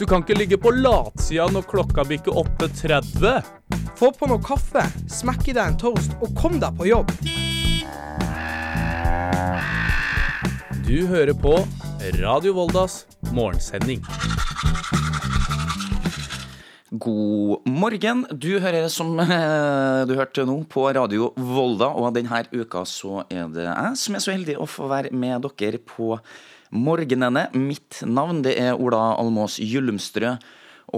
Du 0.00 0.06
kan 0.06 0.22
ikke 0.22 0.34
ligge 0.38 0.56
på 0.56 0.70
latsida 0.72 1.44
når 1.52 1.66
klokka 1.68 2.06
bikker 2.08 2.32
8.30. 2.40 3.42
Få 4.00 4.08
på 4.16 4.28
noe 4.30 4.40
kaffe, 4.40 4.80
smekk 5.12 5.50
i 5.52 5.54
deg 5.58 5.60
en 5.60 5.76
toast 5.82 6.14
og 6.24 6.32
kom 6.38 6.56
deg 6.62 6.72
på 6.78 6.86
jobb. 6.88 7.12
Du 10.88 10.96
hører 11.04 11.36
på 11.36 11.52
Radio 12.16 12.56
Voldas 12.56 13.02
morgensending. 13.28 14.00
God 16.90 17.62
morgen. 17.70 18.24
Du 18.34 18.56
hører 18.58 18.88
som 18.90 19.12
eh, 19.22 20.00
du 20.10 20.16
hørte 20.18 20.42
nå 20.42 20.56
på 20.66 20.88
Radio 20.90 21.28
Volda, 21.38 21.92
og 21.94 22.16
denne 22.16 22.40
uka 22.50 22.82
så 22.82 23.20
er 23.30 23.46
det 23.54 23.68
jeg 23.68 24.00
som 24.00 24.16
er 24.18 24.24
så 24.24 24.32
heldig 24.34 24.56
å 24.58 24.66
få 24.66 24.88
være 24.90 25.12
med 25.14 25.46
dere 25.60 25.78
på 25.78 26.16
morgenene. 26.74 27.44
Mitt 27.54 28.00
navn 28.02 28.42
det 28.42 28.56
er 28.58 28.74
Ola 28.74 29.12
Almås 29.20 29.60
Gyllumstrø. 29.62 30.34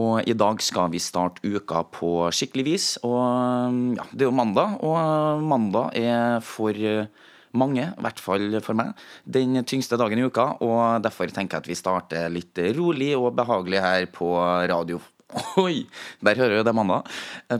Og 0.00 0.24
i 0.24 0.32
dag 0.32 0.64
skal 0.64 0.88
vi 0.94 1.02
starte 1.04 1.44
uka 1.44 1.84
på 1.92 2.14
skikkelig 2.32 2.64
vis. 2.70 2.88
Og 3.04 3.92
ja, 3.98 4.08
det 4.14 4.24
er 4.24 4.30
jo 4.30 4.38
mandag, 4.40 4.78
og 4.80 5.44
mandag 5.44 5.92
er 6.00 6.40
for 6.40 6.72
mange, 7.52 7.84
i 7.84 8.00
hvert 8.00 8.20
fall 8.24 8.60
for 8.64 8.80
meg, 8.80 8.96
den 9.28 9.60
tyngste 9.68 10.00
dagen 10.00 10.20
i 10.20 10.24
uka. 10.24 10.54
Og 10.64 11.04
derfor 11.04 11.28
tenker 11.28 11.58
jeg 11.58 11.66
at 11.66 11.68
vi 11.68 11.76
starter 11.76 12.32
litt 12.32 12.64
rolig 12.78 13.12
og 13.18 13.34
behagelig 13.36 13.84
her 13.84 14.08
på 14.16 14.32
radio 14.72 15.02
Oi! 15.62 15.86
Der 16.20 16.36
hører 16.36 16.58
jo 16.58 16.64
det 16.66 16.74
mandag. 16.76 17.08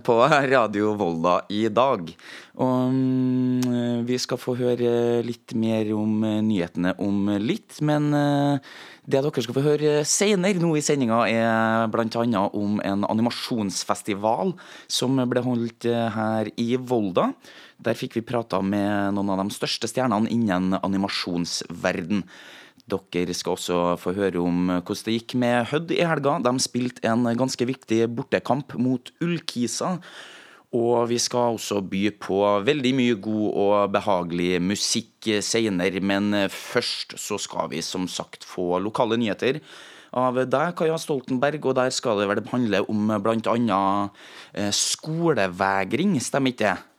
På 0.04 0.18
Radio 0.28 0.92
Volda 0.98 1.38
i 1.52 1.64
dag. 1.72 2.10
Og 2.60 2.92
mm, 2.92 4.04
vi 4.08 4.18
skal 4.20 4.40
få 4.40 4.54
høre 4.58 5.22
litt 5.24 5.54
mer 5.56 5.88
om 5.96 6.20
nyhetene 6.44 6.92
om 7.00 7.30
litt. 7.40 7.80
Men 7.80 8.10
eh, 8.16 8.72
det 9.08 9.22
dere 9.24 9.44
skal 9.44 9.56
få 9.56 9.64
høre 9.64 9.94
senere 10.08 10.60
nå 10.60 10.74
i 10.76 10.84
sendinga, 10.84 11.24
er 11.26 11.88
bl.a. 11.92 12.44
om 12.52 12.78
en 12.84 13.06
animasjonsfestival 13.08 14.52
som 14.86 15.22
ble 15.30 15.42
holdt 15.42 15.88
eh, 15.88 16.08
her 16.12 16.52
i 16.60 16.74
Volda. 16.76 17.30
Der 17.82 17.98
fikk 17.98 18.20
vi 18.20 18.26
prata 18.26 18.60
med 18.62 19.16
noen 19.16 19.32
av 19.32 19.46
de 19.46 19.56
største 19.56 19.88
stjernene 19.90 20.30
innen 20.30 20.76
animasjonsverden. 20.78 22.26
Dere 22.90 23.34
skal 23.36 23.54
også 23.54 23.78
få 24.00 24.12
høre 24.16 24.42
om 24.42 24.66
hvordan 24.72 25.06
det 25.06 25.16
gikk 25.16 25.36
med 25.40 25.70
Hødd 25.70 25.94
i 25.94 26.02
helga. 26.04 26.38
De 26.42 26.52
spilte 26.60 27.06
en 27.08 27.24
ganske 27.38 27.66
viktig 27.68 28.04
bortekamp 28.16 28.74
mot 28.80 29.12
Ullkisa. 29.22 29.98
Og 30.72 31.08
vi 31.10 31.18
skal 31.20 31.58
også 31.58 31.82
by 31.84 32.06
på 32.16 32.40
veldig 32.64 32.92
mye 32.96 33.16
god 33.20 33.48
og 33.62 33.92
behagelig 33.92 34.56
musikk 34.64 35.28
senere, 35.44 36.00
men 36.00 36.32
først 36.48 37.18
så 37.20 37.36
skal 37.40 37.68
vi 37.74 37.82
som 37.84 38.08
sagt 38.08 38.46
få 38.48 38.80
lokale 38.80 39.20
nyheter 39.20 39.60
av 40.12 40.36
deg, 40.44 40.72
Kaja 40.76 40.96
Stoltenberg, 41.00 41.60
og 41.64 41.76
der 41.78 41.92
skal 41.94 42.20
det 42.20 42.28
vel 42.30 42.42
handle 42.52 42.82
om 42.92 43.12
bl.a. 43.24 43.82
Eh, 44.52 44.72
skolevegring, 44.76 46.18
stemmer 46.20 46.52
ikke 46.52 46.66
det? 46.66 46.91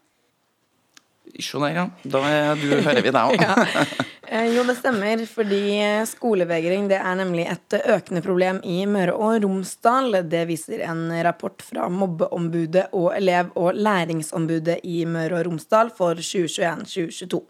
Se 1.39 1.57
ja. 1.57 1.87
Da 2.03 2.19
du, 2.55 2.67
hører 2.83 3.01
vi 3.01 3.11
deg 3.13 3.31
òg. 3.33 3.41
ja. 3.45 3.85
Eh, 4.27 4.49
jo, 4.53 4.63
det 4.67 4.75
stemmer, 4.77 5.23
fordi 5.29 5.79
skolevegring 6.09 6.89
det 6.91 6.99
er 6.99 7.15
nemlig 7.19 7.47
et 7.51 7.77
økende 7.79 8.21
problem 8.25 8.59
i 8.63 8.83
Møre 8.89 9.15
og 9.15 9.39
Romsdal. 9.43 10.19
Det 10.29 10.43
viser 10.49 10.83
en 10.85 11.07
rapport 11.25 11.63
fra 11.63 11.87
Mobbeombudet 11.89 12.89
og 12.91 13.11
Elev- 13.17 13.53
og 13.59 13.73
læringsombudet 13.79 14.81
i 14.83 15.03
Møre 15.09 15.39
og 15.39 15.49
Romsdal 15.49 15.93
for 15.95 16.21
2021-2022. 16.21 17.41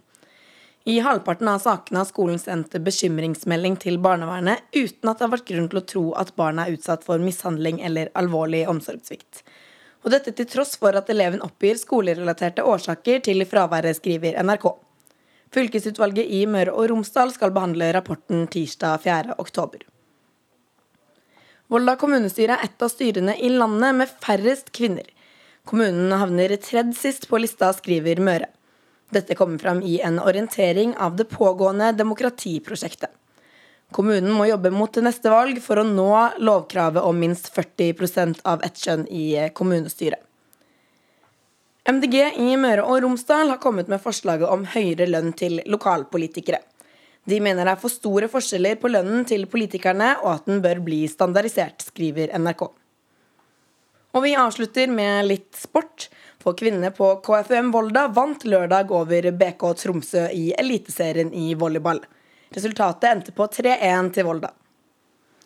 I 0.86 0.98
halvparten 1.00 1.48
av 1.48 1.62
sakene 1.64 2.02
har 2.02 2.08
skolen 2.10 2.40
sendt 2.42 2.74
bekymringsmelding 2.84 3.78
til 3.80 4.02
barnevernet 4.04 4.66
uten 4.76 5.08
at 5.08 5.20
det 5.20 5.24
har 5.24 5.32
vært 5.32 5.48
grunn 5.48 5.70
til 5.72 5.80
å 5.80 5.86
tro 5.88 6.04
at 6.20 6.34
barna 6.36 6.66
er 6.66 6.76
utsatt 6.76 7.06
for 7.08 7.24
mishandling 7.24 7.80
eller 7.88 8.12
alvorlig 8.20 8.66
omsorgssvikt. 8.68 9.46
Og 10.04 10.12
dette 10.12 10.34
til 10.36 10.48
tross 10.52 10.76
for 10.80 10.96
at 11.00 11.10
eleven 11.12 11.42
oppgir 11.46 11.80
skolerelaterte 11.80 12.66
årsaker 12.68 13.24
til 13.24 13.46
fraværet, 13.48 13.96
skriver 14.00 14.36
NRK. 14.44 14.68
Fylkesutvalget 15.54 16.28
i 16.28 16.44
Møre 16.50 16.74
og 16.74 16.90
Romsdal 16.92 17.32
skal 17.32 17.54
behandle 17.56 17.92
rapporten 17.96 18.48
tirsdag 18.52 19.04
4. 19.06 19.38
oktober. 19.40 19.86
Volda 21.72 21.96
kommunestyre 21.98 22.58
er 22.58 22.68
et 22.68 22.84
av 22.84 22.92
styrene 22.92 23.38
i 23.40 23.50
landet 23.54 23.96
med 24.02 24.12
færrest 24.22 24.74
kvinner. 24.76 25.08
Kommunen 25.64 26.12
havner 26.12 26.52
tredd 26.60 26.92
sist 26.98 27.30
på 27.30 27.40
lista, 27.40 27.72
skriver 27.74 28.20
Møre. 28.20 28.50
Dette 29.14 29.38
kommer 29.40 29.62
fram 29.62 29.80
i 29.86 30.00
en 30.04 30.20
orientering 30.20 30.98
av 30.98 31.16
det 31.16 31.30
pågående 31.32 31.94
demokratiprosjektet. 31.96 33.14
Kommunen 33.94 34.34
må 34.34 34.48
jobbe 34.50 34.72
mot 34.74 34.98
neste 35.06 35.30
valg 35.30 35.60
for 35.62 35.80
å 35.80 35.88
nå 35.88 36.10
lovkravet 36.42 37.06
om 37.06 37.20
minst 37.20 37.52
40% 37.54 38.42
av 38.50 38.64
ett 38.66 38.80
kjønn 38.82 39.06
i 39.08 39.26
kommunestyret. 39.54 40.22
MDG 41.84 42.16
i 42.40 42.54
Møre 42.56 42.86
og 42.88 43.02
Romsdal 43.04 43.50
har 43.52 43.60
kommet 43.60 43.90
med 43.92 44.00
forslaget 44.02 44.48
om 44.48 44.64
høyere 44.72 45.10
lønn 45.10 45.34
til 45.36 45.60
lokalpolitikere. 45.68 46.62
De 47.28 47.40
mener 47.44 47.68
det 47.68 47.74
er 47.76 47.82
for 47.82 47.92
store 47.92 48.30
forskjeller 48.32 48.80
på 48.80 48.92
lønnen 48.92 49.28
til 49.28 49.46
politikerne, 49.52 50.14
og 50.24 50.30
at 50.38 50.48
den 50.48 50.64
bør 50.64 50.80
bli 50.84 51.04
standardisert, 51.12 51.84
skriver 51.84 52.32
NRK. 52.40 52.66
Og 54.14 54.24
vi 54.24 54.36
avslutter 54.38 54.92
med 54.92 55.28
litt 55.28 55.52
sport. 55.58 56.08
For 56.44 56.56
kvinnene 56.60 56.92
på 56.96 57.08
KFUM 57.24 57.72
Volda 57.72 58.10
vant 58.12 58.44
lørdag 58.46 58.92
over 58.92 59.30
BK 59.32 59.70
Tromsø 59.80 60.28
i 60.36 60.52
Eliteserien 60.60 61.32
i 61.34 61.54
volleyball. 61.56 62.04
Resultatet 62.54 63.10
endte 63.10 63.34
på 63.36 63.48
3-1 63.50 64.14
til 64.18 64.30
Volda. 64.30 64.54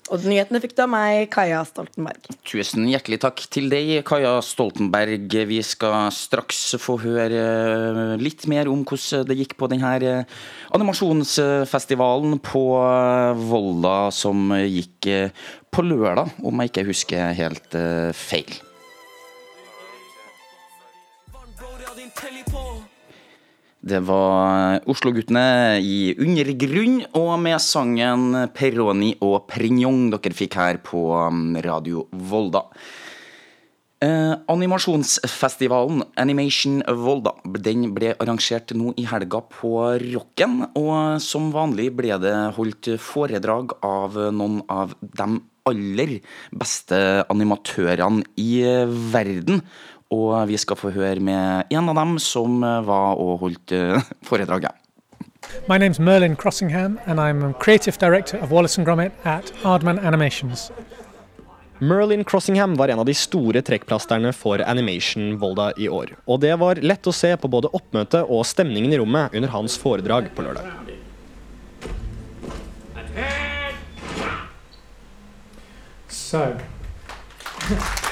Og 0.08 0.24
nyhetene 0.24 0.62
fikk 0.64 0.72
du 0.78 0.84
av 0.86 0.92
meg, 0.92 1.26
Kaja 1.34 1.60
Stoltenberg. 1.68 2.30
Tusen 2.48 2.86
hjertelig 2.88 3.20
takk 3.26 3.42
til 3.52 3.68
deg, 3.72 3.90
Kaja 4.08 4.38
Stoltenberg. 4.46 5.36
Vi 5.50 5.58
skal 5.68 6.08
straks 6.16 6.62
få 6.80 6.96
høre 7.04 7.42
eh, 7.42 8.14
litt 8.22 8.46
mer 8.48 8.72
om 8.72 8.86
hvordan 8.88 9.28
det 9.28 9.40
gikk 9.42 9.58
på 9.60 9.68
denne 9.72 9.92
eh, 10.00 10.38
animasjonsfestivalen 10.78 12.40
på 12.40 12.64
eh, 12.80 13.44
Volda 13.52 13.98
som 14.16 14.56
gikk 14.64 15.12
på 15.76 15.84
lørdag, 15.84 16.32
om 16.40 16.64
jeg 16.64 16.72
ikke 16.72 16.88
husker 16.88 17.36
helt 17.36 17.76
feil. 18.16 18.56
Det 23.88 24.00
var 24.04 24.82
Oslo-guttene 24.90 25.80
i 25.80 26.12
Undergrunn, 26.20 26.98
og 27.16 27.38
med 27.40 27.62
sangen 27.64 28.34
Peroni 28.56 29.14
og 29.24 29.46
Prignon 29.48 30.10
dere 30.12 30.36
fikk 30.36 30.58
her 30.60 30.80
på 30.84 31.04
um, 31.16 31.56
Radio 31.64 32.04
Volda. 32.12 32.66
Eh, 34.04 34.34
animasjonsfestivalen 34.52 36.04
Animation 36.22 36.84
Volda 37.00 37.32
den 37.66 37.88
ble 37.96 38.12
arrangert 38.22 38.76
nå 38.78 38.92
i 39.00 39.08
helga 39.08 39.40
på 39.56 39.72
Rocken. 40.04 40.66
Og 40.76 41.24
som 41.24 41.48
vanlig 41.56 41.94
ble 41.96 42.18
det 42.22 42.36
holdt 42.60 42.92
foredrag 43.02 43.78
av 43.88 44.20
noen 44.36 44.66
av 44.68 44.98
de 45.02 45.38
aller 45.68 46.18
beste 46.56 47.00
animatørene 47.32 48.28
i 48.40 48.52
verden. 49.14 49.64
Og 50.14 50.48
vi 50.48 50.58
skal 50.58 50.80
få 50.80 50.92
høre 50.96 51.20
med 51.20 51.72
en 51.74 51.90
av 51.92 51.98
dem 52.00 52.18
som 52.24 52.62
var 52.62 53.20
og 53.20 53.42
holdt 53.44 53.74
eh, 53.76 54.12
foredraget. 54.30 54.72
My 55.68 55.78
name's 55.78 56.00
Merlin 56.00 56.36
Crossingham, 56.36 57.00
and 57.06 57.20
I'm 57.20 57.54
creative 57.54 57.98
director 57.98 58.38
of 58.38 58.52
Wallace 58.52 58.84
Gromit 58.84 59.12
at 59.24 59.54
Aardman 59.64 60.00
Animations. 60.00 60.72
Merlin 61.80 62.24
Crossingham 62.24 62.76
var 62.76 62.88
en 62.88 63.00
av 63.00 63.06
de 63.06 63.14
store 63.14 63.62
trekkplasterne 63.62 64.32
for 64.34 64.64
Animation 64.66 65.38
Volda 65.38 65.72
i 65.78 65.90
år. 65.90 66.16
Og 66.26 66.42
det 66.42 66.56
var 66.58 66.82
lett 66.82 67.08
å 67.08 67.14
se 67.14 67.36
på 67.38 67.52
både 67.52 67.70
oppmøtet 67.70 68.26
og 68.26 68.46
stemningen 68.50 68.94
i 68.94 68.98
rommet 68.98 69.36
under 69.38 69.54
hans 69.54 69.78
foredrag 69.78 70.32
på 70.34 70.48
lørdag. 70.48 70.66
So. 76.10 76.58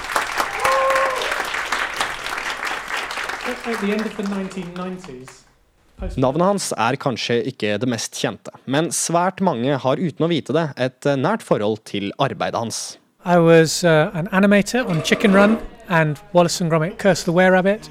Navnet 6.17 6.45
hans 6.45 6.73
er 6.77 6.95
kanskje 6.97 7.37
ikke 7.51 7.77
det 7.77 7.89
mest 7.89 8.17
kjente, 8.17 8.51
men 8.65 8.89
svært 8.91 9.41
mange 9.45 9.77
har 9.83 10.01
uten 10.01 10.25
å 10.25 10.29
vite 10.31 10.55
det 10.55 10.65
et 10.81 11.05
eh, 11.05 11.17
nært 11.19 11.45
forhold 11.45 11.83
til 11.85 12.09
arbeidet 12.17 12.59
hans. 12.59 12.97
I 13.25 13.37
was 13.37 13.83
uh, 13.83 14.11
an 14.13 14.27
animator 14.31 14.85
on 14.89 15.01
Chicken 15.03 15.33
Run 15.33 15.57
and 15.89 16.19
Wallace 16.33 16.61
and 16.61 16.71
Gromit 16.71 16.97
Curse 16.97 17.23
the 17.23 17.31
Were-Rabbit. 17.31 17.89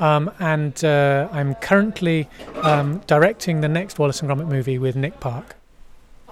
Um, 0.00 0.30
and 0.40 0.84
uh, 0.84 1.28
I'm 1.32 1.54
currently 1.56 2.28
um, 2.62 3.00
directing 3.06 3.60
the 3.60 3.68
next 3.68 3.98
Wallace 3.98 4.22
and 4.22 4.30
Gromit 4.30 4.48
movie 4.48 4.78
with 4.78 4.96
Nick 4.96 5.20
Park. 5.20 5.56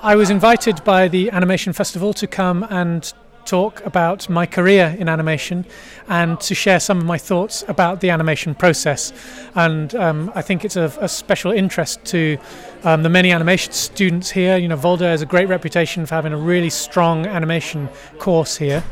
I 0.03 0.17
was 0.17 0.31
invited 0.31 0.83
by 0.85 1.09
the 1.09 1.31
Animation 1.31 1.73
Festival 1.73 2.15
to 2.15 2.27
come 2.27 2.67
and 2.71 3.13
talk 3.51 3.85
about 3.85 4.29
my 4.29 4.47
career 4.47 4.97
in 5.01 5.09
animation 5.09 5.65
and 6.09 6.41
to 6.41 6.55
share 6.55 6.79
some 6.79 6.99
of 6.99 7.05
my 7.05 7.19
thoughts 7.19 7.65
about 7.67 8.01
the 8.01 8.09
animation 8.09 8.55
process. 8.55 9.13
And 9.57 9.93
um, 9.97 10.31
I 10.37 10.43
think 10.43 10.65
it's 10.65 10.77
of 10.77 10.97
a 10.99 11.09
special 11.09 11.51
interest 11.51 12.05
to 12.07 12.39
um, 12.85 13.03
the 13.03 13.09
many 13.09 13.33
animation 13.33 13.73
students 13.73 14.31
here. 14.31 14.57
You 14.57 14.69
know, 14.69 14.77
Volda 14.77 15.01
has 15.01 15.21
a 15.21 15.27
great 15.27 15.49
reputation 15.49 16.07
for 16.07 16.15
having 16.15 16.33
a 16.33 16.37
really 16.37 16.71
strong 16.71 17.27
animation 17.27 17.89
course 18.19 18.57
here. 18.57 18.85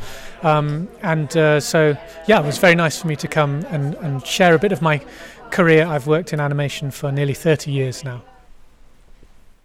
Um, 0.43 0.89
and 1.03 1.35
uh, 1.37 1.61
so, 1.61 1.97
yeah, 2.27 2.41
it 2.41 2.45
was 2.45 2.57
very 2.57 2.75
nice 2.75 2.99
for 2.99 3.07
me 3.07 3.15
to 3.15 3.27
come 3.29 3.65
and, 3.69 3.95
and 3.95 4.25
share 4.25 4.55
a 4.55 4.59
bit 4.59 4.73
of 4.73 4.81
my 4.81 5.01
career. 5.51 5.85
I've 5.85 6.07
worked 6.07 6.33
in 6.33 6.41
animation 6.41 6.91
for 6.91 7.13
nearly 7.13 7.33
30 7.33 7.71
years 7.71 8.03
now. 8.03 8.23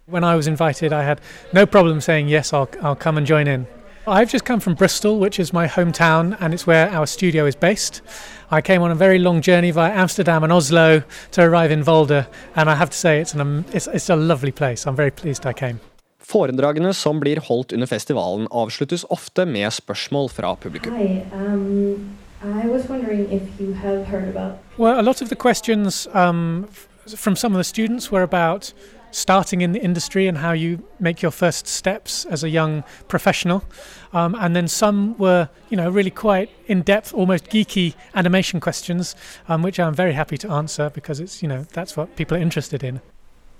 When 0.05 0.23
I 0.23 0.35
was 0.35 0.47
invited, 0.47 0.93
I 0.93 1.03
had 1.03 1.19
no 1.51 1.65
problem 1.65 1.99
saying 1.99 2.29
yes, 2.29 2.53
I'll, 2.53 2.69
I'll 2.81 2.95
come 2.95 3.17
and 3.17 3.27
join 3.27 3.47
in. 3.47 3.67
I've 4.07 4.29
just 4.29 4.45
come 4.45 4.59
from 4.59 4.75
Bristol, 4.75 5.17
which 5.19 5.39
is 5.39 5.51
my 5.51 5.67
hometown, 5.67 6.37
and 6.39 6.53
it's 6.53 6.67
where 6.67 6.91
our 6.91 7.07
studio 7.07 7.47
is 7.47 7.55
based. 7.55 8.03
I 8.51 8.61
came 8.61 8.83
on 8.83 8.91
a 8.91 8.95
very 8.95 9.17
long 9.17 9.41
journey 9.41 9.71
via 9.71 9.91
Amsterdam 9.91 10.43
and 10.43 10.53
Oslo 10.53 11.01
to 11.31 11.41
arrive 11.41 11.71
in 11.71 11.83
Volda, 11.83 12.27
and 12.55 12.69
I 12.69 12.75
have 12.75 12.91
to 12.91 12.97
say 12.97 13.19
it's, 13.19 13.33
an, 13.33 13.65
it's, 13.73 13.87
it's 13.87 14.09
a 14.09 14.15
lovely 14.15 14.51
place. 14.51 14.85
I'm 14.85 14.95
very 14.95 15.09
pleased 15.09 15.47
I 15.47 15.53
came. 15.53 15.79
Foredragene 16.19 16.93
som 16.93 17.19
blir 17.19 17.39
holdt 17.39 17.73
under 17.73 17.87
festivalen, 17.87 18.47
avsluttes 18.51 19.05
ofte 19.09 19.45
med 19.45 19.73
spørsmål 19.73 20.29
fra 20.29 20.55
publikum. 20.55 20.93
Hi, 20.93 21.25
um, 21.33 22.17
I 22.43 22.67
was 22.67 22.87
wondering 22.87 23.31
if 23.31 23.59
you 23.59 23.73
have 23.73 24.05
heard 24.05 24.29
about. 24.29 24.59
Well, 24.77 24.99
a 24.99 25.01
lot 25.01 25.21
of 25.21 25.29
the 25.29 25.35
questions 25.35 26.07
um, 26.13 26.67
from 27.07 27.35
some 27.35 27.53
of 27.53 27.57
the 27.57 27.63
students 27.63 28.11
were 28.11 28.23
about 28.23 28.73
starting 29.15 29.61
in 29.61 29.71
the 29.71 29.81
industry 29.81 30.27
and 30.27 30.37
how 30.37 30.51
you 30.51 30.83
make 30.99 31.21
your 31.21 31.31
first 31.31 31.67
steps 31.67 32.25
as 32.25 32.43
a 32.43 32.49
young 32.49 32.83
professional. 33.07 33.63
Um, 34.11 34.35
and 34.35 34.53
then 34.53 34.67
some 34.67 35.17
were, 35.17 35.49
you 35.69 35.77
know, 35.77 35.89
really 35.89 36.11
quite 36.11 36.49
in-depth, 36.67 37.13
almost 37.13 37.45
geeky 37.45 37.95
animation 38.13 38.59
questions, 38.59 39.15
um, 39.47 39.63
which 39.63 39.79
I'm 39.79 39.93
very 39.93 40.13
happy 40.13 40.37
to 40.39 40.51
answer 40.51 40.89
because 40.89 41.21
it's, 41.21 41.41
you 41.41 41.47
know, 41.47 41.63
that's 41.71 41.95
what 41.95 42.17
people 42.17 42.35
are 42.35 42.41
interested 42.41 42.83
in. 42.83 42.99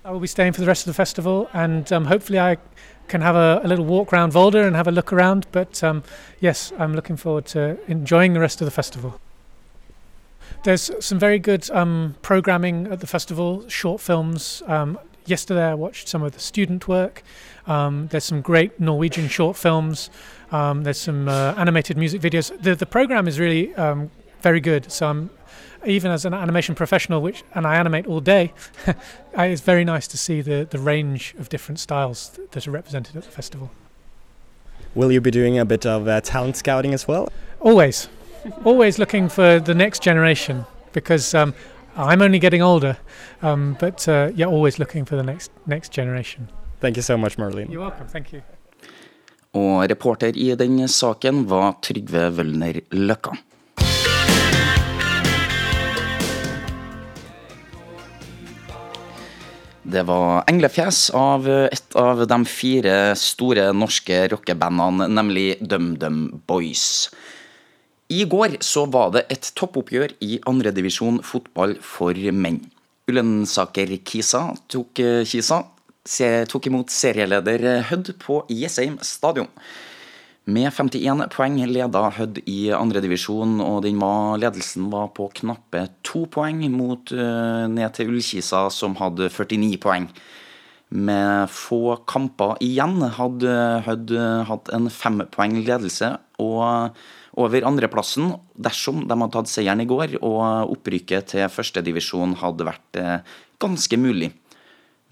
I 0.04 0.12
will 0.12 0.20
be 0.20 0.28
staying 0.28 0.52
for 0.52 0.62
the 0.62 0.68
rest 0.68 0.84
of 0.84 0.88
the 0.88 0.94
festival, 0.94 1.50
and 1.54 1.92
um, 1.92 2.06
hopefully 2.06 2.40
I 2.40 2.58
can 3.08 3.22
have 3.22 3.36
a, 3.36 3.62
a, 3.64 3.68
little 3.68 3.86
walk 3.86 4.12
around 4.12 4.34
Volda 4.34 4.68
and 4.68 4.76
have 4.76 4.88
a 4.88 4.92
look 4.92 5.14
around. 5.14 5.48
But 5.52 5.84
um, 5.84 6.04
yes, 6.40 6.74
I'm 6.78 6.94
looking 6.94 7.16
forward 7.16 7.46
to 7.48 7.78
enjoying 7.88 8.34
the 8.34 8.40
rest 8.40 8.62
of 8.62 8.66
the 8.66 8.72
festival. 8.72 9.20
There's 10.64 10.92
some 11.00 11.18
very 11.18 11.40
good 11.40 11.70
um, 11.72 12.16
programming 12.22 12.88
at 12.88 13.00
the 13.00 13.08
festival, 13.08 13.68
short 13.70 14.02
films. 14.02 14.62
Um, 14.68 15.00
yesterday 15.26 15.66
I 15.66 15.74
watched 15.74 16.08
some 16.08 16.24
of 16.24 16.32
the 16.34 16.40
student 16.40 16.88
work. 16.88 17.24
Um, 17.68 18.08
there's 18.12 18.24
some 18.24 18.42
great 18.42 18.80
Norwegian 18.80 19.28
short 19.28 19.58
films. 19.58 20.10
Um, 20.52 20.84
there's 20.84 21.00
some 21.00 21.28
uh, 21.28 21.54
animated 21.58 21.98
music 21.98 22.22
videos. 22.22 22.56
The, 22.62 22.76
the 22.76 22.86
program 22.86 23.28
is 23.28 23.40
really 23.40 23.74
very 24.42 24.60
good. 24.60 24.92
So 24.92 25.08
I'm 25.08 25.30
even 25.86 26.12
as 26.12 26.26
an 26.26 26.34
animation 26.34 26.76
professional, 26.76 27.22
which 27.22 27.44
and 27.54 27.66
I 27.66 27.76
animate 27.76 28.08
all 28.08 28.20
day, 28.20 28.54
it's 29.38 29.62
very 29.62 29.86
nice 29.86 30.08
to 30.08 30.18
see 30.18 30.42
the 30.42 30.68
the 30.70 30.80
range 30.80 31.36
of 31.40 31.50
different 31.50 31.80
styles 31.80 32.40
that 32.52 32.68
are 32.68 32.72
represented 32.72 33.16
at 33.16 33.24
the 33.24 33.32
festival. 33.32 33.70
Will 34.94 35.12
you 35.12 35.22
be 35.22 35.32
doing 35.32 35.58
a 35.60 35.66
bit 35.66 35.86
of 35.86 36.08
uh, 36.08 36.22
talent 36.22 36.56
scouting 36.58 36.94
as 36.94 37.08
well? 37.08 37.28
Always, 37.60 38.08
always 38.64 38.98
looking 38.98 39.30
for 39.30 39.60
the 39.60 39.76
next 39.76 40.02
generation 40.02 40.66
because 40.94 41.34
um, 41.36 41.54
I'm 41.98 42.22
only 42.22 42.40
getting 42.40 42.62
older, 42.62 42.98
um, 43.42 43.78
but 43.80 44.06
uh, 44.10 44.30
yeah, 44.36 44.48
always 44.48 44.80
looking 44.80 45.06
for 45.06 45.16
the 45.16 45.24
next 45.24 45.52
next 45.66 45.94
generation. 45.94 46.50
Thank 46.82 46.98
you 46.98 47.02
so 47.02 47.18
much, 47.18 47.38
Marlene. 47.38 47.72
You're 47.72 47.82
welcome. 47.82 48.08
Thank 48.08 48.34
you. 48.34 48.42
Og 49.56 49.88
reporter 49.90 50.36
i 50.36 50.50
den 50.60 50.88
saken 50.92 51.46
var 51.48 51.78
Trygve 51.82 52.30
Wølner 52.36 52.82
Løkka. 52.92 53.38
Det 59.86 60.04
var 60.04 60.44
englefjes 60.50 61.12
av 61.16 61.48
et 61.48 61.96
av 61.96 62.26
de 62.28 62.40
fire 62.50 63.16
store 63.16 63.70
norske 63.72 64.26
rockebandene, 64.34 65.08
nemlig 65.08 65.62
DumDum 65.62 66.42
Boys. 66.50 67.08
I 68.14 68.26
går 68.30 68.60
så 68.62 68.84
var 68.86 69.16
det 69.16 69.26
et 69.34 69.48
toppoppgjør 69.58 70.12
i 70.22 70.38
andredivisjon 70.46 71.24
fotball 71.26 71.74
for 71.82 72.14
menn. 72.34 72.60
Ullensaker 73.10 73.90
Kisa 74.06 74.52
tok, 74.70 75.02
Kisa 75.26 75.64
tok 76.50 76.70
imot 76.70 76.94
serieleder 76.94 77.82
Hødd 77.90 78.14
på 78.22 78.44
Jessheim 78.54 79.00
stadion. 79.02 79.50
Med 80.46 80.70
51 80.70 81.26
poeng 81.34 81.58
leda 81.66 82.04
Hødd 82.14 82.44
i 82.46 82.70
andredivisjon, 82.78 83.58
og 83.66 83.82
den 83.88 83.98
var, 83.98 84.38
ledelsen 84.38 84.92
var 84.94 85.10
på 85.18 85.32
knappe 85.42 85.88
to 86.06 86.28
poeng 86.30 86.62
mot 86.70 87.10
uh, 87.10 87.66
ned 87.66 87.98
til 87.98 88.14
Ullkisa, 88.14 88.68
som 88.70 88.94
hadde 89.02 89.32
49 89.34 89.80
poeng. 89.82 90.06
Med 90.94 91.50
få 91.50 91.98
kamper 92.06 92.62
igjen 92.62 93.02
hadde 93.18 93.58
Hødd 93.88 94.14
hatt 94.52 94.70
en 94.78 94.92
fempoeng 94.94 95.58
ledelse 95.66 96.14
og 96.38 96.94
over 97.42 97.68
andreplassen 97.68 98.34
dersom 98.56 99.04
de 99.06 99.16
hadde 99.16 99.34
tatt 99.34 99.52
seieren 99.52 99.84
i 99.84 99.90
går 99.90 100.18
og 100.22 100.74
opprykket 100.76 101.34
til 101.34 101.50
førstedivisjon 101.52 102.38
hadde 102.42 102.68
vært 102.68 103.00
uh, 103.02 103.38
ganske 103.62 104.00
mulig. 104.00 104.32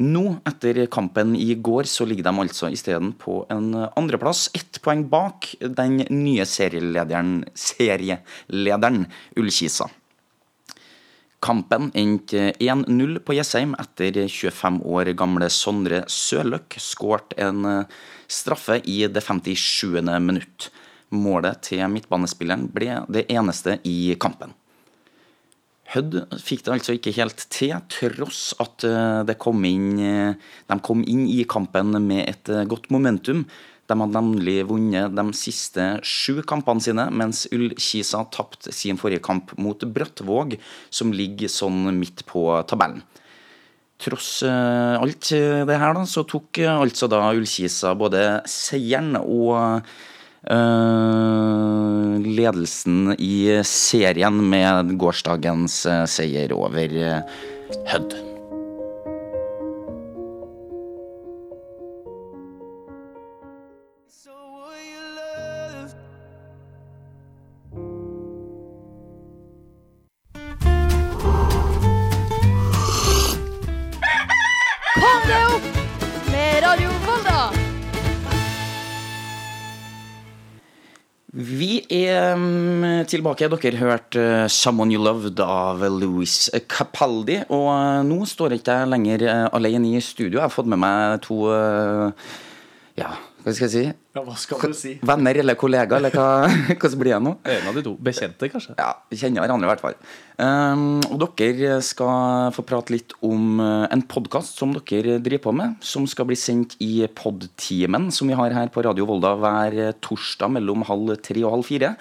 Nå, 0.01 0.23
etter 0.49 0.79
kampen 0.91 1.35
i 1.37 1.53
går, 1.53 1.85
så 1.85 2.05
ligger 2.09 2.25
de 2.25 2.33
altså 2.41 2.71
isteden 2.73 3.11
på 3.13 3.43
en 3.53 3.75
andreplass. 3.93 4.47
Ett 4.57 4.81
poeng 4.81 5.05
bak 5.09 5.51
den 5.61 6.01
nye 6.09 6.47
serielederen, 6.49 7.43
serielederen 7.53 9.05
Ullkisa. 9.37 9.87
Kampen 11.43 11.91
endte 11.93 12.53
1-0 12.57 13.19
på 13.21 13.35
Jessheim 13.35 13.75
etter 13.79 14.15
25 14.31 14.79
år 14.87 15.11
gamle 15.19 15.49
Sondre 15.51 16.05
Sørløk 16.07 16.77
skåret 16.79 17.35
en 17.43 17.83
straffe 18.31 18.79
i 18.87 19.01
det 19.11 19.21
57. 19.21 19.99
minutt. 20.23 20.69
Målet 21.13 21.61
til 21.69 21.85
midtbanespilleren 21.93 22.67
ble 22.73 23.03
det 23.13 23.27
eneste 23.31 23.77
i 23.85 24.15
kampen. 24.19 24.55
Hødd 25.93 26.15
fikk 26.41 26.63
det 26.65 26.71
altså 26.73 26.95
ikke 26.95 27.13
helt 27.19 27.43
til, 27.53 27.75
tross 27.91 28.55
at 28.63 28.81
det 29.27 29.35
kom 29.41 29.61
inn, 29.67 29.99
de 29.99 30.77
kom 30.81 31.03
inn 31.05 31.27
i 31.29 31.43
kampen 31.45 31.93
med 32.01 32.23
et 32.31 32.49
godt 32.71 32.89
momentum. 32.93 33.43
De 33.83 33.97
hadde 33.99 34.15
nemlig 34.15 34.63
vunnet 34.65 35.13
de 35.13 35.25
siste 35.37 35.85
sju 36.07 36.39
kampene 36.49 36.81
sine, 36.81 37.09
mens 37.11 37.43
Ullkisa 37.53 38.23
tapte 38.33 38.71
sin 38.73 38.97
forrige 38.97 39.21
kamp 39.27 39.51
mot 39.59 39.83
Brattvåg, 39.83 40.55
som 40.89 41.11
ligger 41.13 41.51
sånn 41.51 41.91
midt 41.99 42.23
på 42.29 42.47
tabellen. 42.69 43.03
Tross 44.01 44.39
alt 44.47 45.29
det 45.29 45.77
her, 45.77 45.93
da, 45.93 46.07
så 46.09 46.23
tok 46.25 46.63
altså 46.71 47.11
da 47.11 47.21
Ullkisa 47.35 47.93
både 47.99 48.23
seieren 48.49 49.19
og 49.19 49.85
ledelsen 52.23 53.15
i 53.19 53.61
serien 53.63 54.49
med 54.49 54.97
gårsdagens 54.99 55.85
uh, 55.87 56.03
seier 56.09 56.51
over 56.55 56.99
uh, 56.99 57.21
Hødd. 57.87 58.32
Tilbake. 83.13 83.49
Dere 83.51 83.79
hørte 83.79 84.21
uh, 84.21 84.47
'Someone 84.49 84.93
You 84.93 85.01
Loved' 85.03 85.41
av 85.43 85.83
Louis 85.93 86.49
Capaldi. 86.69 87.41
Og 87.49 87.67
uh, 87.69 88.01
nå 88.05 88.23
står 88.29 88.55
jeg 88.55 88.63
ikke 88.63 88.79
jeg 88.79 88.93
lenger 88.93 89.27
uh, 89.27 89.49
alene 89.53 89.93
i 89.93 90.01
studio. 90.01 90.39
Jeg 90.39 90.47
har 90.47 90.53
fått 90.53 90.71
med 90.71 90.81
meg 90.81 91.21
to 91.25 91.45
Ja, 92.93 93.15
hva 93.43 93.51
skal 93.51 93.65
jeg 93.65 93.73
si? 93.73 93.83
Ja, 94.13 94.21
hva 94.21 94.35
skal 94.37 94.71
du 94.71 94.75
si? 94.77 94.91
Venner 95.01 95.39
eller 95.41 95.57
kollegaer, 95.57 95.97
eller 95.97 96.13
hva, 96.13 96.87
som 96.93 97.01
blir 97.01 97.11
jeg 97.15 97.25
nå? 97.25 97.33
En 97.49 97.69
av 97.71 97.77
de 97.77 97.83
to. 97.85 97.95
Bekjente, 97.97 98.49
kanskje? 98.53 98.75
Ja, 98.77 98.91
vi 99.09 99.17
kjenner 99.19 99.43
hverandre 99.43 99.67
i 99.67 99.71
hvert 99.71 99.81
fall. 99.81 99.97
Um, 100.37 101.01
og 101.09 101.25
dere 101.39 101.79
skal 101.85 102.53
få 102.53 102.65
prate 102.69 102.93
litt 102.93 103.15
om 103.25 103.61
en 103.63 104.05
podkast 104.09 104.61
som 104.61 104.75
dere 104.77 105.17
driver 105.25 105.47
på 105.47 105.55
med, 105.57 105.79
som 105.85 106.05
skal 106.09 106.29
bli 106.29 106.37
sendt 106.39 106.77
i 106.85 107.07
Podtimen, 107.17 108.11
som 108.13 108.29
vi 108.29 108.37
har 108.37 108.53
her 108.53 108.69
på 108.73 108.85
Radio 108.85 109.09
Volda 109.09 109.33
hver 109.41 109.81
torsdag 110.05 110.53
mellom 110.59 110.85
halv 110.87 111.17
tre 111.25 111.41
og 111.43 111.57
halv 111.57 111.67
fire. 111.73 111.95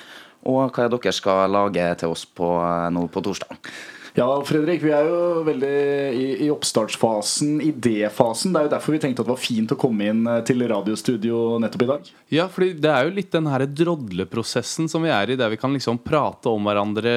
Og 0.49 0.63
hva 0.75 0.87
er 0.87 0.95
dere 0.95 1.15
skal 1.15 1.51
lage 1.53 1.89
til 2.03 2.15
oss 2.15 2.27
på, 2.27 2.53
nå 2.93 3.07
på 3.13 3.25
torsdag? 3.25 3.73
Ja, 4.13 4.27
Fredrik, 4.45 4.83
vi 4.85 4.91
er 4.93 5.07
jo 5.09 5.41
veldig 5.47 5.69
i, 6.13 6.25
i 6.45 6.49
oppstartsfasen, 6.53 7.55
idéfasen. 7.65 8.53
Det 8.53 8.61
er 8.61 8.67
jo 8.67 8.73
derfor 8.75 8.93
vi 8.93 9.01
tenkte 9.01 9.25
at 9.25 9.29
det 9.31 9.33
var 9.33 9.41
fint 9.41 9.73
å 9.73 9.79
komme 9.81 10.11
inn 10.11 10.21
eh, 10.29 10.43
til 10.45 10.61
radiostudio 10.69 11.57
nettopp 11.63 11.85
i 11.87 11.89
dag. 11.89 12.11
Ja, 12.37 12.45
fordi 12.53 12.75
det 12.85 12.91
er 12.93 13.09
jo 13.09 13.15
litt 13.17 13.33
den 13.33 13.49
her 13.49 13.65
drodleprosessen 13.65 14.93
som 14.93 15.07
vi 15.07 15.15
er 15.17 15.33
i, 15.33 15.39
der 15.41 15.49
vi 15.55 15.61
kan 15.63 15.73
liksom 15.73 16.03
prate 16.05 16.53
om 16.53 16.69
hverandre, 16.69 17.17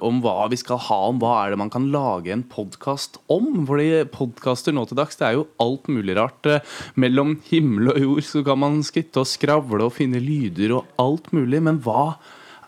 om 0.00 0.24
hva 0.24 0.48
vi 0.48 0.62
skal 0.62 0.80
ha, 0.88 1.00
om 1.12 1.20
hva 1.20 1.36
er 1.42 1.52
det 1.52 1.60
man 1.66 1.72
kan 1.74 1.92
lage 1.92 2.32
en 2.32 2.48
podkast 2.48 3.20
om. 3.28 3.66
Fordi 3.68 4.06
podkaster 4.16 4.72
nå 4.72 4.88
til 4.88 5.02
dags, 5.04 5.20
det 5.20 5.28
er 5.28 5.36
jo 5.42 5.50
alt 5.60 5.92
mulig 5.92 6.16
rart. 6.16 6.48
Eh, 6.48 6.76
Mellom 6.96 7.42
himmel 7.52 7.92
og 7.92 8.04
jord 8.06 8.30
så 8.32 8.46
kan 8.46 8.64
man 8.64 8.80
skritte 8.88 9.20
og 9.20 9.28
skravle 9.28 9.84
og 9.84 9.98
finne 10.00 10.22
lyder 10.22 10.78
og 10.78 11.02
alt 11.02 11.28
mulig, 11.36 11.60
men 11.60 11.84
hva 11.84 12.14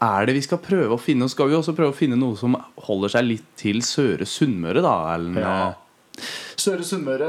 er 0.03 0.27
det 0.27 0.35
vi 0.37 0.43
skal 0.45 0.61
prøve 0.63 0.97
å 0.97 1.01
finne? 1.01 1.29
Og 1.29 1.33
skal 1.33 1.51
vi 1.51 1.57
også 1.59 1.77
prøve 1.77 1.95
å 1.95 1.97
finne 1.97 2.19
noe 2.19 2.39
som 2.39 2.57
holder 2.89 3.15
seg 3.17 3.27
litt 3.29 3.49
til 3.61 3.83
Søre 3.87 4.27
Sunnmøre, 4.29 4.83
da? 4.85 4.95
Ellen? 5.15 5.39
Ja. 5.41 5.57
Søre 6.61 6.85
Sunnmøre 6.87 7.29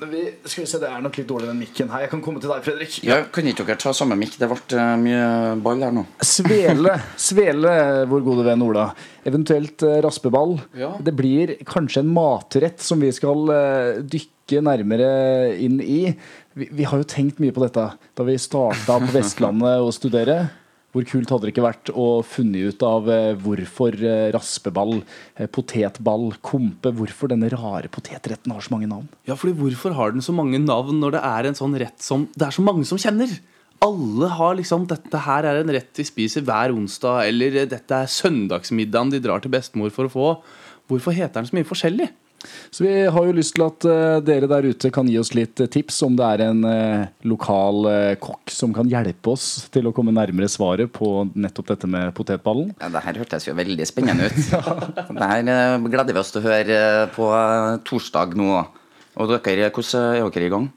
Skal 0.00 0.62
vi 0.62 0.68
se, 0.70 0.78
Det 0.80 0.88
er 0.88 1.02
nok 1.04 1.18
litt 1.20 1.28
dårlig 1.28 1.50
den 1.50 1.60
mikken 1.60 1.90
her. 1.92 2.06
Jeg 2.06 2.12
kan 2.14 2.22
komme 2.24 2.40
til 2.42 2.52
deg, 2.52 2.62
Fredrik. 2.64 2.98
Ja, 3.04 3.20
Kan 3.32 3.48
ikke 3.50 3.66
dere 3.68 3.80
ta 3.82 3.92
samme 3.96 4.16
mikk? 4.18 4.38
Det 4.40 4.48
ble 4.50 4.78
eh, 4.80 4.92
mye 5.02 5.26
ball 5.62 5.84
her 5.84 5.94
nå. 5.94 6.06
Svele, 6.24 6.96
Svele, 7.20 7.74
vår 8.10 8.24
gode 8.26 8.46
venn 8.48 8.64
Ola. 8.64 8.86
Eventuelt 9.28 9.84
eh, 9.86 10.00
raspeball. 10.04 10.56
Ja. 10.78 10.94
Det 11.04 11.14
blir 11.18 11.56
kanskje 11.68 12.02
en 12.02 12.14
matrett 12.14 12.80
som 12.82 13.02
vi 13.04 13.12
skal 13.14 13.52
eh, 13.54 14.00
dykke 14.00 14.64
nærmere 14.64 15.12
inn 15.62 15.78
i. 15.84 16.00
Vi, 16.56 16.70
vi 16.72 16.88
har 16.88 17.00
jo 17.00 17.08
tenkt 17.08 17.40
mye 17.42 17.54
på 17.54 17.62
dette 17.64 17.86
da 17.92 18.26
vi 18.26 18.40
starta 18.40 18.98
på 19.04 19.12
Vestlandet 19.14 19.84
å 19.84 19.92
studere. 19.94 20.40
Hvor 20.92 21.06
kult 21.08 21.30
hadde 21.32 21.46
det 21.46 21.52
ikke 21.54 21.64
vært 21.64 21.90
å 21.96 22.06
funne 22.26 22.66
ut 22.68 22.82
av 22.84 23.06
eh, 23.08 23.30
hvorfor 23.40 23.96
eh, 23.96 24.26
raspeball, 24.34 24.98
eh, 25.40 25.48
potetball, 25.48 26.26
kompe 26.44 26.92
Hvorfor 26.98 27.32
denne 27.32 27.48
rare 27.48 27.88
potetretten 27.92 28.52
har 28.52 28.64
så 28.64 28.74
mange 28.74 28.90
navn? 28.90 29.06
Ja, 29.28 29.38
fordi 29.38 29.56
hvorfor 29.56 29.96
har 29.96 30.12
den 30.12 30.24
så 30.24 30.34
mange 30.36 30.60
navn 30.60 31.00
når 31.00 31.16
det 31.16 31.22
er 31.30 31.48
en 31.48 31.56
sånn 31.56 31.78
rett 31.80 32.04
som 32.04 32.28
det 32.36 32.44
er 32.44 32.56
så 32.58 32.64
mange 32.66 32.84
som 32.88 33.00
kjenner? 33.00 33.32
Alle 33.82 34.28
har 34.30 34.58
liksom 34.58 34.84
'Dette 34.86 35.18
her 35.24 35.48
er 35.48 35.62
en 35.62 35.72
rett 35.74 35.96
vi 35.98 36.04
spiser 36.06 36.44
hver 36.46 36.70
onsdag', 36.76 37.24
eller 37.26 37.64
'Dette 37.66 37.96
er 38.04 38.06
søndagsmiddagen 38.06 39.10
de 39.10 39.18
drar 39.24 39.40
til 39.42 39.50
bestemor 39.50 39.90
for 39.90 40.06
å 40.06 40.12
få'. 40.12 40.36
Hvorfor 40.86 41.16
heter 41.16 41.40
den 41.40 41.48
så 41.48 41.56
mye 41.56 41.66
forskjellig? 41.66 42.12
Så 42.70 42.84
vi 42.84 42.92
har 43.14 43.26
jo 43.28 43.34
lyst 43.36 43.54
til 43.56 43.64
at 43.66 43.86
eh, 43.88 44.18
dere 44.24 44.48
der 44.50 44.66
ute 44.72 44.90
kan 44.94 45.08
gi 45.08 45.18
oss 45.20 45.32
litt 45.36 45.60
eh, 45.62 45.70
tips 45.70 46.00
om 46.06 46.16
det 46.18 46.28
er 46.34 46.44
en 46.48 46.64
eh, 46.68 47.06
lokal 47.28 47.88
kokk 48.22 48.52
som 48.52 48.74
kan 48.74 48.90
hjelpe 48.90 49.34
oss 49.34 49.68
til 49.72 49.88
å 49.88 49.94
komme 49.94 50.14
nærmere 50.14 50.50
svaret 50.50 50.92
på 50.94 51.10
nettopp 51.32 51.72
dette 51.74 51.90
med 51.90 52.12
potetballen. 52.16 52.72
Ja, 52.80 52.90
det 52.92 53.04
her 53.06 53.22
hørtes 53.22 53.48
jo 53.48 53.56
veldig 53.58 53.88
spennende 53.88 54.30
ut. 54.30 54.40
Det 55.22 55.28
her 55.28 55.82
gleder 55.84 56.14
vi 56.14 56.20
oss 56.20 56.32
til 56.32 56.42
å 56.42 56.48
høre 56.48 56.78
på 57.14 57.26
torsdag 57.86 58.36
nå. 58.38 58.62
Og 59.20 59.34
dere, 59.44 59.68
hvordan 59.70 60.16
er 60.16 60.32
dere 60.32 60.48
i 60.48 60.52
gang? 60.52 60.70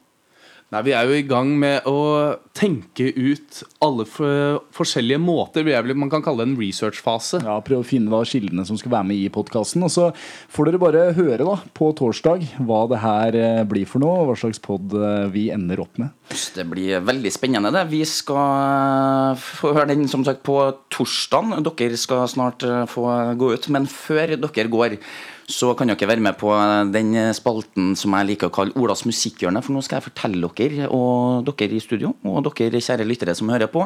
Nei, 0.76 0.82
Vi 0.90 0.92
er 0.92 1.08
jo 1.08 1.16
i 1.16 1.24
gang 1.24 1.54
med 1.56 1.86
å 1.88 2.36
tenke 2.56 3.08
ut 3.16 3.62
alle 3.84 4.04
for, 4.10 4.58
forskjellige 4.76 5.22
måter. 5.24 5.64
Vi 5.64 5.72
er 5.72 5.86
vel, 5.86 5.96
man 5.96 6.12
kan 6.12 6.24
kalle 6.24 6.44
det 6.44 6.50
en 6.50 6.58
researchfase. 6.60 7.40
Ja, 7.46 7.56
Prøve 7.64 7.86
å 7.86 7.88
finne 7.88 8.12
da 8.12 8.20
kildene 8.28 8.66
som 8.68 8.76
skal 8.80 8.92
være 8.92 9.08
med 9.08 9.22
i 9.24 9.30
podkasten. 9.32 9.86
Og 9.88 9.94
så 9.94 10.10
får 10.52 10.68
dere 10.68 10.82
bare 10.84 11.04
høre 11.16 11.48
da 11.48 11.56
på 11.78 11.94
torsdag 11.96 12.44
hva 12.68 12.82
det 12.92 13.00
her 13.06 13.38
eh, 13.40 13.62
blir 13.70 13.88
for 13.88 14.04
noe, 14.04 14.18
og 14.20 14.34
hva 14.34 14.36
slags 14.42 14.60
pod 14.64 14.98
eh, 15.00 15.30
vi 15.32 15.48
ender 15.56 15.80
opp 15.86 15.96
med. 16.02 16.12
Det 16.58 16.68
blir 16.68 17.00
veldig 17.08 17.32
spennende. 17.32 17.72
det 17.72 17.86
Vi 17.94 18.04
skal 18.10 19.40
få 19.40 19.72
høre 19.78 19.94
den 19.94 20.10
som 20.12 20.28
sagt 20.28 20.44
på 20.44 20.60
torsdag. 20.92 21.56
Dere 21.72 22.02
skal 22.02 22.28
snart 22.32 22.68
eh, 22.68 22.84
få 22.92 23.08
gå 23.40 23.54
ut. 23.56 23.72
Men 23.72 23.88
før 23.88 24.36
dere 24.36 24.68
går, 24.76 25.00
så 25.48 25.74
kan 25.78 25.92
dere 25.92 26.08
være 26.10 26.24
med 26.26 26.38
på 26.40 26.50
den 26.94 27.14
spalten 27.38 27.94
som 28.00 28.16
jeg 28.18 28.32
liker 28.32 28.50
å 28.50 28.56
kalle 28.56 28.74
Olas 28.82 29.06
musikkhjørne. 29.06 29.62
For 29.62 29.76
nå 29.76 29.84
skal 29.86 30.00
jeg 30.00 30.08
fortelle 30.10 30.50
dere, 30.58 30.88
og 30.90 31.46
dere 31.52 31.78
i 31.78 31.84
studio, 31.84 32.16
og 32.26 32.48
dere 32.50 32.82
kjære 32.82 33.06
lyttere 33.06 33.36
som 33.38 33.52
hører 33.54 33.70
på 33.70 33.86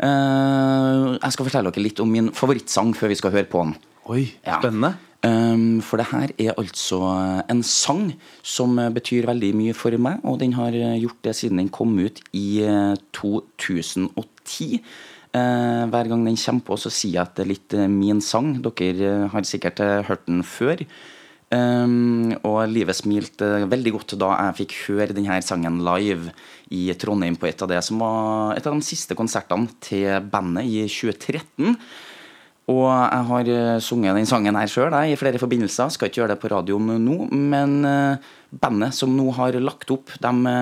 eh, 0.00 1.18
Jeg 1.20 1.34
skal 1.36 1.46
fortelle 1.46 1.70
dere 1.72 1.84
litt 1.84 2.00
om 2.02 2.10
min 2.10 2.32
favorittsang 2.36 2.94
før 2.96 3.12
vi 3.12 3.20
skal 3.20 3.34
høre 3.36 3.50
på 3.50 3.64
den. 3.66 3.76
Oi, 4.10 4.24
Ja. 4.46 4.58
spennende. 4.60 4.94
Um, 5.22 5.82
for 5.84 6.00
det 6.00 6.06
her 6.08 6.30
er 6.40 6.54
altså 6.56 6.96
en 7.52 7.58
sang 7.62 8.14
som 8.42 8.78
eh, 8.80 8.88
betyr 8.88 9.26
veldig 9.28 9.50
mye 9.52 9.74
for 9.76 9.92
meg, 10.00 10.22
og 10.24 10.38
den 10.40 10.54
har 10.56 10.72
eh, 10.72 10.96
gjort 11.02 11.20
det 11.26 11.34
siden 11.36 11.60
den 11.60 11.68
kom 11.68 11.92
ut 12.00 12.22
i 12.32 12.62
eh, 12.64 12.96
2010. 13.12 14.80
Eh, 15.30 15.84
hver 15.86 16.08
gang 16.10 16.24
den 16.26 16.38
kommer 16.40 16.66
på, 16.66 16.76
så 16.80 16.90
sier 16.90 17.20
jeg 17.20 17.22
at 17.22 17.36
det 17.38 17.44
er 17.44 17.52
litt 17.52 17.74
eh, 17.78 17.86
min 17.90 18.18
sang. 18.24 18.56
Dere 18.64 19.06
eh, 19.06 19.26
har 19.30 19.46
sikkert 19.46 19.82
eh, 19.84 20.00
hørt 20.08 20.26
den 20.26 20.42
før. 20.42 20.82
Um, 21.50 22.30
og 22.46 22.60
livet 22.70 22.94
smilte 22.94 23.64
veldig 23.66 23.92
godt 23.96 24.12
da 24.22 24.28
jeg 24.36 24.56
fikk 24.60 24.74
høre 24.84 25.16
denne 25.16 25.40
sangen 25.42 25.80
live 25.82 26.30
i 26.70 26.84
Trondheim 26.94 27.34
på 27.34 27.48
et 27.48 27.64
av, 27.64 27.66
det 27.72 27.80
som 27.82 27.98
var, 27.98 28.52
et 28.54 28.68
av 28.70 28.76
de 28.76 28.86
siste 28.86 29.16
konsertene 29.18 29.66
til 29.82 30.22
bandet 30.30 30.70
i 30.70 30.84
2013. 30.86 31.74
Og 32.70 32.86
jeg 32.86 33.26
har 33.32 33.50
sunget 33.82 34.20
den 34.20 34.30
sangen 34.30 34.54
her 34.54 34.70
sjøl 34.70 34.94
i 34.94 35.18
flere 35.18 35.42
forbindelser. 35.42 35.90
Skal 35.90 36.06
ikke 36.06 36.22
gjøre 36.22 36.36
det 36.36 36.42
på 36.44 36.52
radioen 36.52 36.92
nå. 37.02 37.16
Men 37.34 37.80
bandet 38.54 38.94
som 38.94 39.10
nå 39.18 39.26
har 39.34 39.58
lagt 39.58 39.90
opp, 39.90 40.14
de 40.22 40.54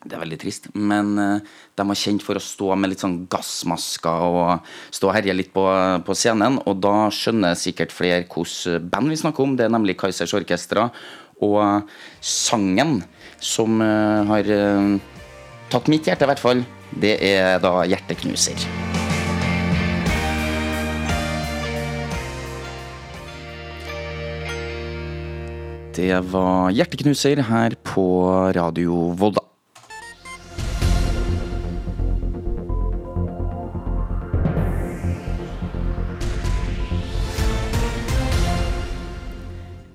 Det 0.00 0.16
er 0.16 0.22
veldig 0.22 0.36
trist, 0.40 0.70
men 0.72 1.10
eh, 1.20 1.48
de 1.76 1.84
var 1.84 1.98
kjent 1.98 2.22
for 2.24 2.38
å 2.38 2.40
stå 2.40 2.72
med 2.80 2.88
litt 2.88 3.02
sånn 3.02 3.18
gassmasker 3.28 4.22
og 4.24 4.70
stå 4.96 5.10
og 5.10 5.12
herje 5.12 5.34
litt 5.36 5.50
på, 5.52 5.64
på 6.06 6.16
scenen. 6.16 6.56
Og 6.64 6.78
da 6.80 7.10
skjønner 7.12 7.58
sikkert 7.60 7.92
flere 7.92 8.22
hvilket 8.24 8.86
band 8.88 9.12
vi 9.12 9.18
snakker 9.20 9.44
om. 9.44 9.58
Det 9.58 9.66
er 9.66 9.74
nemlig 9.74 9.98
Kaizers 10.00 10.32
Orkestra. 10.38 10.88
Og 11.44 11.84
sangen 12.24 13.02
som 13.44 13.76
eh, 13.84 14.30
har 14.32 14.48
eh, 14.56 14.88
tatt 15.68 15.92
mitt 15.92 16.08
hjerte, 16.08 16.24
i 16.24 16.32
hvert 16.32 16.44
fall, 16.46 16.64
det 16.96 17.18
er 17.20 17.60
da 17.60 17.84
'Hjerteknuser'. 17.84 18.64
Det 25.92 26.16
var 26.32 26.72
Hjerteknuser 26.72 27.44
her 27.52 27.76
på 27.84 28.08
Radio 28.56 29.12
Volda. 29.20 29.49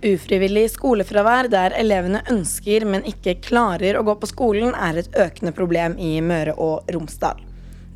Ufrivillig 0.06 0.68
skolefravær 0.70 1.48
der 1.50 1.74
elevene 1.80 2.20
ønsker, 2.30 2.84
men 2.86 3.08
ikke 3.10 3.40
klarer 3.42 3.98
å 3.98 4.04
gå 4.06 4.14
på 4.22 4.28
skolen, 4.30 4.76
er 4.78 5.00
et 5.02 5.16
økende 5.18 5.54
problem 5.56 5.96
i 5.98 6.20
Møre 6.22 6.54
og 6.62 6.92
Romsdal. 6.94 7.40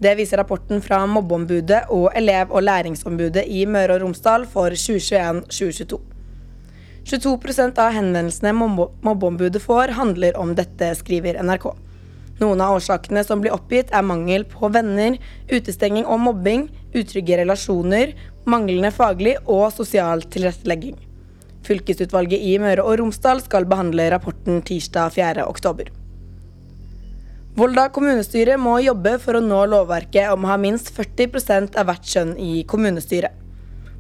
Det 0.02 0.16
viser 0.18 0.40
rapporten 0.42 0.82
fra 0.82 1.04
Mobbeombudet 1.06 1.84
og 1.94 2.08
Elev- 2.18 2.50
og 2.56 2.64
læringsombudet 2.66 3.44
i 3.46 3.66
Møre 3.70 3.98
og 3.98 4.08
Romsdal 4.08 4.48
for 4.50 4.74
2021-2022. 4.74 6.00
22 7.12 7.68
av 7.78 7.94
henvendelsene 7.94 8.56
Mobbeombudet 8.58 9.62
får, 9.62 9.94
handler 10.00 10.40
om 10.40 10.56
dette, 10.58 10.90
skriver 10.98 11.38
NRK. 11.44 11.68
Noen 12.40 12.64
av 12.64 12.80
årsakene 12.80 13.22
som 13.28 13.44
blir 13.44 13.54
oppgitt, 13.54 13.94
er 13.94 14.08
mangel 14.08 14.48
på 14.50 14.72
venner, 14.74 15.20
utestenging 15.52 16.08
og 16.08 16.24
mobbing, 16.26 16.66
utrygge 16.96 17.38
relasjoner, 17.44 18.16
manglende 18.50 18.90
faglig 18.96 19.36
og 19.46 19.68
sosial 19.76 20.26
tilrettelegging. 20.26 20.98
Fylkesutvalget 21.68 22.42
i 22.42 22.56
Møre 22.62 22.86
og 22.86 23.00
Romsdal 23.02 23.42
skal 23.44 23.68
behandle 23.70 24.10
rapporten 24.14 24.62
tirsdag 24.66 25.16
4. 25.16 25.46
oktober. 25.48 25.92
Volda 27.60 27.90
kommunestyre 27.92 28.56
må 28.62 28.78
jobbe 28.80 29.18
for 29.20 29.36
å 29.36 29.44
nå 29.44 29.64
lovverket 29.68 30.32
om 30.32 30.46
å 30.46 30.52
ha 30.54 30.58
minst 30.62 30.94
40 30.96 31.76
av 31.76 31.90
hvert 31.90 32.06
kjønn 32.08 32.36
i 32.40 32.64
kommunestyret. 32.64 33.34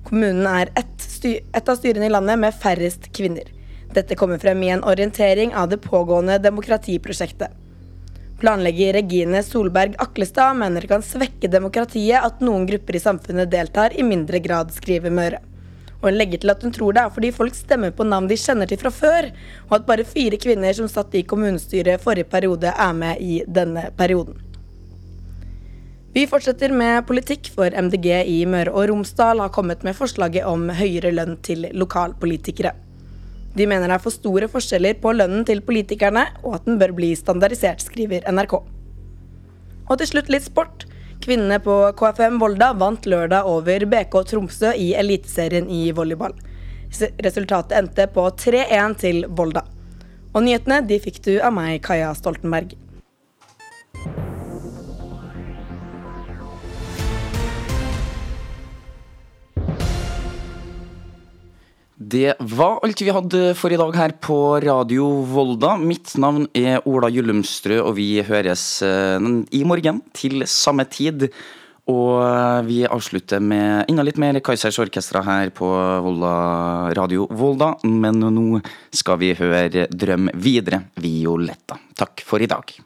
Kommunen 0.08 0.48
er 0.48 0.72
et 0.80 1.68
av 1.68 1.76
styrene 1.76 2.08
i 2.08 2.14
landet 2.14 2.40
med 2.40 2.56
færrest 2.56 3.10
kvinner. 3.14 3.50
Dette 3.94 4.16
kommer 4.16 4.40
frem 4.40 4.62
i 4.64 4.70
en 4.72 4.86
orientering 4.86 5.52
av 5.58 5.68
det 5.74 5.82
pågående 5.84 6.38
demokratiprosjektet. 6.40 7.52
Planlegger 8.40 8.94
Regine 8.96 9.44
Solberg 9.44 9.98
Aklestad 10.00 10.56
mener 10.56 10.86
det 10.86 10.94
kan 10.94 11.04
svekke 11.04 11.52
demokratiet 11.52 12.24
at 12.24 12.40
noen 12.40 12.64
grupper 12.70 12.96
i 12.96 13.04
samfunnet 13.04 13.52
deltar 13.52 13.98
i 14.00 14.06
mindre 14.08 14.40
grad, 14.40 14.72
skriver 14.72 15.12
Møre. 15.12 15.42
Og 16.00 16.10
hun 16.10 16.18
legger 16.20 16.40
til 16.40 16.54
at 16.54 16.62
hun 16.64 16.72
tror 16.76 16.96
det 16.96 17.02
er 17.04 17.16
fordi 17.16 17.32
folk 17.36 17.56
stemmer 17.56 17.92
på 17.96 18.08
navn 18.08 18.30
de 18.30 18.38
kjenner 18.40 18.70
til 18.70 18.80
fra 18.80 18.92
før, 18.94 19.32
og 19.68 19.80
at 19.80 19.88
bare 19.88 20.08
fire 20.08 20.40
kvinner 20.40 20.76
som 20.76 20.88
satt 20.92 21.16
i 21.20 21.26
kommunestyret 21.28 22.04
forrige 22.04 22.30
periode, 22.32 22.72
er 22.72 22.94
med 22.96 23.20
i 23.20 23.42
denne 23.48 23.90
perioden. 24.00 24.40
Vi 26.16 26.24
fortsetter 26.26 26.72
med 26.74 27.06
politikk, 27.06 27.52
for 27.54 27.70
MDG 27.70 28.08
i 28.26 28.40
Møre 28.50 28.72
og 28.74 28.88
Romsdal 28.90 29.44
har 29.44 29.52
kommet 29.54 29.84
med 29.86 29.94
forslaget 29.98 30.48
om 30.48 30.70
høyere 30.74 31.12
lønn 31.14 31.36
til 31.46 31.68
lokalpolitikere. 31.78 32.72
De 33.58 33.68
mener 33.68 33.90
det 33.90 33.98
er 33.98 34.02
for 34.02 34.14
store 34.14 34.48
forskjeller 34.50 34.98
på 35.04 35.14
lønnen 35.14 35.44
til 35.46 35.62
politikerne, 35.66 36.26
og 36.42 36.58
at 36.58 36.66
den 36.66 36.80
bør 36.82 36.96
bli 36.98 37.12
standardisert, 37.18 37.84
skriver 37.86 38.26
NRK. 38.32 38.56
Og 39.90 40.00
til 40.00 40.10
slutt 40.10 40.32
litt 40.34 40.48
sport. 40.48 40.88
Kvinnene 41.20 41.60
på 41.60 41.74
KFM 42.00 42.38
Volda 42.40 42.70
vant 42.80 43.06
lørdag 43.06 43.48
over 43.48 43.84
BK 43.92 44.14
Tromsø 44.30 44.72
i 44.80 44.94
Eliteserien 44.96 45.68
i 45.68 45.90
volleyball. 45.92 46.32
Resultatet 47.26 47.76
endte 47.76 48.06
på 48.14 48.24
3-1 48.40 48.96
til 49.02 49.26
Volda. 49.28 49.66
Og 50.32 50.46
nyhetene 50.46 50.80
de 50.88 51.00
fikk 51.04 51.20
du 51.26 51.34
av 51.44 51.52
meg, 51.58 51.82
Kaja 51.84 52.14
Stoltenberg. 52.16 52.72
Det 62.00 62.38
var 62.40 62.80
alt 62.80 63.02
vi 63.04 63.12
hadde 63.12 63.40
for 63.60 63.76
i 63.76 63.78
dag 63.80 63.96
her 64.00 64.14
på 64.24 64.38
Radio 64.64 65.10
Volda. 65.28 65.74
Mitt 65.76 66.14
navn 66.16 66.46
er 66.56 66.80
Ola 66.88 67.10
Gyllumstrø, 67.12 67.82
og 67.84 67.98
vi 67.98 68.22
høres 68.24 68.64
eh, 68.88 69.20
i 69.52 69.66
morgen 69.68 70.00
til 70.16 70.46
samme 70.48 70.88
tid. 70.88 71.28
Og 71.92 72.24
eh, 72.24 72.62
vi 72.70 72.80
avslutter 72.88 73.44
med 73.44 73.92
enda 73.92 74.08
litt 74.08 74.22
mer 74.22 74.40
Kaizers 74.40 74.80
Orkestra 74.80 75.26
her 75.28 75.52
på 75.52 75.68
Volda, 76.08 76.34
Radio 76.96 77.28
Volda. 77.36 77.74
Men 77.84 78.24
nå 78.32 78.64
skal 78.96 79.20
vi 79.20 79.36
høre 79.36 79.90
Drøm 79.92 80.32
videre, 80.40 80.86
Violetta. 81.04 81.82
Takk 82.00 82.24
for 82.24 82.40
i 82.40 82.48
dag. 82.48 82.80